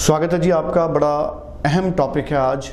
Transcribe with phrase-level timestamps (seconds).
[0.00, 1.16] स्वागत है जी आपका, बड़ा
[1.66, 2.68] अहम टॉपिक है आज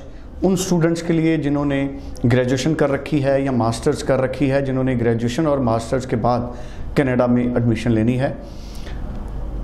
[0.45, 1.79] उन स्टूडेंट्स के लिए जिन्होंने
[2.25, 6.53] ग्रेजुएशन कर रखी है या मास्टर्स कर रखी है, जिन्होंने ग्रेजुएशन और मास्टर्स के बाद
[6.97, 8.31] कनाडा में एडमिशन लेनी है।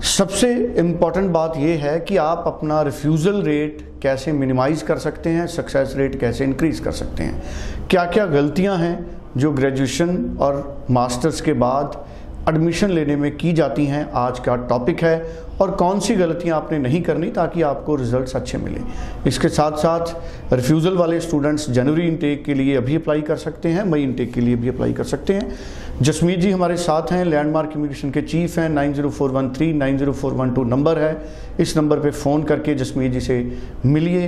[0.09, 5.47] सबसे इंपॉर्टेंट बात यह है कि आप अपना रिफ्यूज़ल रेट कैसे मिनिमाइज कर सकते हैं
[5.47, 8.95] सक्सेस रेट कैसे इंक्रीज कर सकते हैं। क्या क्या गलतियाँ हैं
[9.37, 12.03] जो ग्रेजुएशन और मास्टर्स के बाद
[12.49, 16.77] एडमिशन लेने में की जाती हैं, आज का टॉपिक है और कौन सी गलतियाँ आपने
[16.79, 18.79] नहीं करनी ताकि आपको रिजल्ट्स अच्छे मिले।
[19.27, 23.83] इसके साथ साथ रिफ्यूज़ल वाले स्टूडेंट्स जनवरी इनटेक के लिए अभी अप्लाई कर सकते हैं,
[23.83, 25.55] मई इनटेक के लिए भी अप्लाई कर सकते हैं।
[26.01, 29.71] जसमीत जी हमारे साथ हैं लैंडमार्क इमिग्रेशन के चीफ हैं nine zero four one three
[29.73, 31.17] nine zero four one two number है।
[31.59, 33.41] इस नंबर पर फ़ोन करके जसमीत जी से
[33.85, 34.27] मिलिए।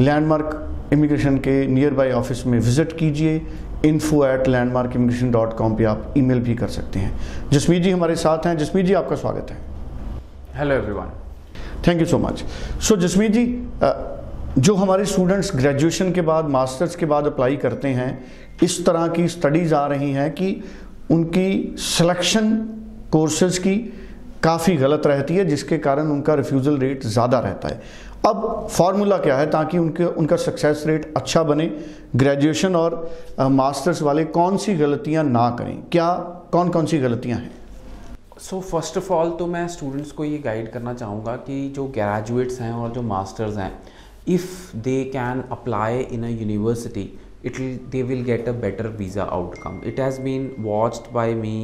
[0.00, 3.40] लैंडमार्क इमिग्रेशन के नियर बाई ऑफ़िस में विज़िट कीजिए।
[3.84, 7.90] Info at Landmark Immigration dot com पर आप ईमेल भी कर सकते हैं। जसमीत जी
[7.90, 9.56] हमारे साथ हैं। जसमीत जी आपका स्वागत है।
[10.56, 11.10] Hello everyone
[11.86, 12.44] thank you so much
[12.80, 13.46] so Jasmeet ji
[14.58, 18.10] जो हमारे स्टूडेंट्स ग्रेजुएशन के बाद मास्टर्स के बाद अप्लाई करते हैं
[18.62, 20.62] इस तरह की स्टडीज़ आ रही हैं कि
[21.10, 22.54] उनकी सिलेक्शन
[23.12, 23.76] कोर्सेज की
[24.42, 27.80] काफ़ी गलत रहती है जिसके कारण उनका रिफ्यूज़ल रेट ज़्यादा रहता है।
[28.26, 31.66] अब फार्मूला क्या है ताकि उनके, उनका सक्सेस रेट अच्छा बने
[32.16, 32.96] ग्रेजुएशन और
[33.40, 35.82] मास्टर्स वाले कौन सी गलतियाँ ना करें?
[35.92, 36.12] क्या,
[36.52, 37.50] कौन कौन सी गलतियाँ हैं?
[38.38, 42.60] सो फ़र्स्ट ऑफ़ ऑल तो मैं स्टूडेंट्स को ये गाइड करना चाहूँगा कि जो ग्रेजुएट्स
[42.60, 43.72] हैं और जो मास्टर्स हैं
[44.28, 47.08] if they can apply in a university
[47.42, 49.82] it will they will get a better visa outcome.
[49.84, 51.56] It has been watched by me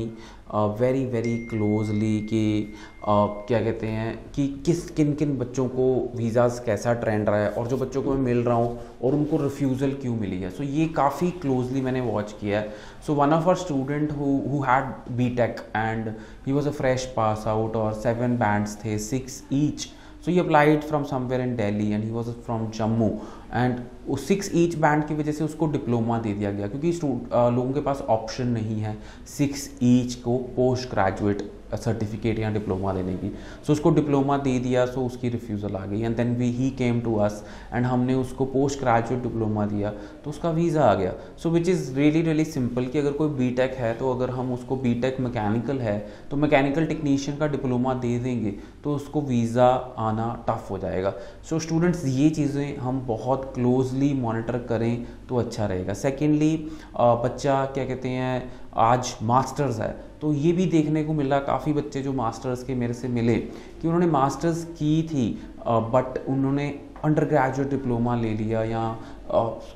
[0.80, 6.60] very very closely कि uh, क्या कहते हैं कि किस किन किन बच्चों को वीज़ाज़
[6.66, 9.92] कैसा ट्रेंड रहा है और जो बच्चों को मैं मिल रहा हूँ और उनको रिफ्यूज़ल
[10.02, 12.74] क्यों मिली है। सो so, ये काफ़ी क्लोजली मैंने वॉच किया है।
[13.06, 16.08] So one of our student who had B Tech and
[16.46, 19.88] he was a fresh pass out और सेवन बैंड्स थे six each
[20.24, 23.10] so he applied from somewhere in Delhi and he was from Jammu
[23.54, 23.80] and
[24.18, 28.00] six each band की वजह से उसको diploma दे दिया गया क्योंकि लोगों के पास
[28.10, 28.96] ऑप्शन नहीं है
[29.28, 34.58] सिक्स ईच को पोस्ट ग्रेजुएट सर्टिफिकेट या डिप्लोमा देने की। सो so, उसको डिप्लोमा दे
[34.58, 37.42] दिया सो so उसकी रिफ्यूज़ल आ गई। And then we he came to us
[37.74, 39.90] and हमने उसको पोस्ट ग्रेजुएट डिप्लोमा दिया
[40.24, 43.48] तो उसका वीज़ा आ गया। So which is really really simple कि अगर कोई बी
[43.78, 45.98] है तो अगर हम उसको बी टेक मैकेनिकल है
[46.30, 48.54] तो मैकेनिकल टेक्नीशियन का डिप्लोमा दे देंगे
[48.84, 49.66] तो उसको वीज़ा
[49.98, 55.36] आना टफ हो जाएगा। सो so, स्टूडेंट्स ये चीज़ें हम बहुत क्लोजली मॉनिटर करें तो
[55.36, 56.56] अच्छा रहेगा। सेकेंडली
[56.96, 62.02] बच्चा, क्या कहते हैं, आज मास्टर्स है तो ये भी देखने को मिला, काफ़ी बच्चे
[62.02, 65.28] जो मास्टर्स के मेरे से मिले, कि उन्होंने मास्टर्स की थी
[65.60, 66.68] बट उन्होंने
[67.04, 68.84] अंडर ग्रेजुएट डिप्लोमा ले लिया या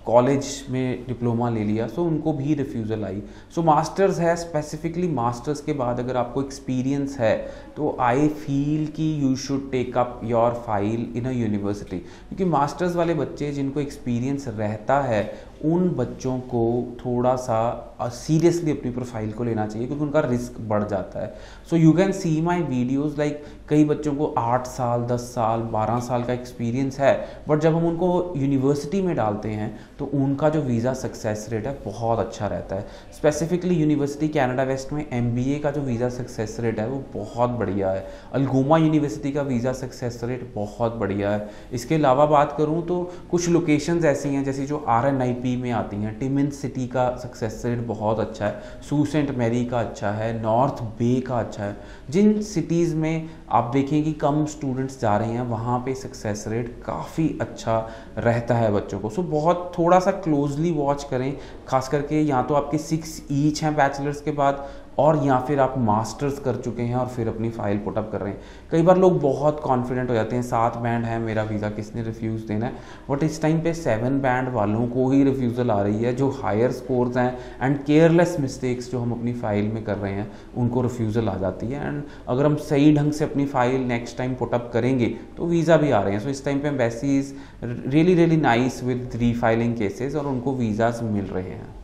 [0.07, 3.23] कॉलेज में डिप्लोमा ले लिया सो उनको भी रिफ्यूज़ल आई।
[3.55, 7.37] सो मास्टर्स है स्पेसिफिकली मास्टर्स के बाद अगर आपको एक्सपीरियंस है
[7.77, 12.97] तो आई फील कि you should take up your file in a university क्योंकि मास्टर्स
[12.97, 15.23] वाले बच्चे जिनको एक्सपीरियंस रहता है,
[15.65, 17.57] उन बच्चों को थोड़ा सा
[18.03, 21.35] सीरियसली अपनी प्रोफ़ाइल को लेना चाहिए, क्योंकि उनका रिस्क बढ़ जाता है।
[21.71, 25.99] So you can see my videos like कई बच्चों को आठ साल, दस साल, बारह
[26.01, 30.61] साल का एक्सपीरियंस है बट जब हम उनको यूनिवर्सिटी में डालते हैं तो उनका जो
[30.63, 32.87] वीज़ा सक्सेस रेट है बहुत अच्छा रहता है।
[33.17, 37.91] स्पेसिफिकली यूनिवर्सिटी कैनेडा वेस्ट में एमबीए का जो वीज़ा सक्सेस रेट है वो बहुत बढ़िया
[37.91, 43.03] है। अलगोमा यूनिवर्सिटी का वीज़ा सक्सेस रेट बहुत बढ़िया है। इसके अलावा बात करूँ तो
[43.31, 46.87] कुछ लोकेशंस ऐसी हैं, जैसे जो आर एन आई पी में आती हैं, टिमिन सिटी
[46.87, 51.39] का सक्सेस रेट बहुत अच्छा है, सू सेंट मैरी का अच्छा है, नॉर्थ बे का
[51.41, 51.77] अच्छा है।
[52.11, 56.69] जिन सिटीज़ में आप देखें कि कम स्टूडेंट्स जा रहे हैं, वहाँ पे सक्सेस रेट
[56.87, 57.79] काफ़ी अच्छा
[58.19, 61.37] रहता है बच्चों को। सो बहुत थोड़ा सा क्लोजली वॉच करें,
[61.69, 64.69] खास करके यहाँ तो आपके सिक्स ईच हैं बैचलर्स के बाद
[64.99, 68.33] और या फिर आप मास्टर्स कर चुके हैं और फिर अपनी फ़ाइल पुटअप कर रहे
[68.33, 68.41] हैं।
[68.71, 72.47] कई बार लोग बहुत कॉन्फिडेंट हो जाते हैं, सात बैंड है, मेरा वीज़ा किसने रिफ्यूज़
[72.47, 72.73] देना है?
[73.11, 76.73] बट इस टाइम पे सेवन बैंड वालों को ही रिफ्यूज़ल आ रही है, जो हायर
[76.73, 81.29] स्कोर्स हैं एंड केयरलेस मिस्टेक्स जो हम अपनी फ़ाइल में कर रहे हैं, उनको रिफ्यूज़ल
[81.29, 85.15] आ जाती है। एंड अगर हम सही ढंग से अपनी फ़ाइल नेक्स्ट टाइम पुटअप करेंगे
[85.37, 87.35] तो वीज़ा भी आ रहे हैं। सो so इस टाइम पर embassy is
[87.65, 91.80] really really nice with refiling cases और उनको वीज़ाज मिल रहे हैं।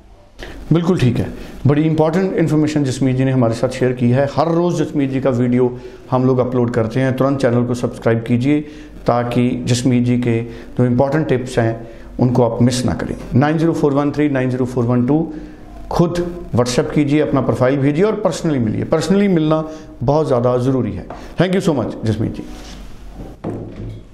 [0.73, 1.27] बिल्कुल ठीक है।
[1.67, 5.21] बड़ी इंपॉर्टेंट इन्फॉर्मेशन जसमीत जी ने हमारे साथ शेयर की है, हर रोज़ जसमीत जी
[5.21, 5.79] का वीडियो
[6.11, 8.61] हम लोग अपलोड करते हैं, तुरंत चैनल को सब्सक्राइब कीजिए
[9.07, 10.41] ताकि जसमीत जी के
[10.79, 11.87] जो इम्पोर्टेंट टिप्स हैं,
[12.21, 15.33] उनको आप मिस ना करें। Nine zero four one three nine zero four one two
[15.91, 16.19] खुद
[16.55, 19.65] व्हाट्सएप कीजिए, अपना प्रोफ़ाइल भेजिए और पर्सनली मिलिए। पर्सनली मिलना
[20.03, 21.07] बहुत ज़्यादा ज़रूरी है।
[21.41, 22.43] Thank you so much Jasmeet ji.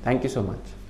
[0.07, 0.82] Thank you so much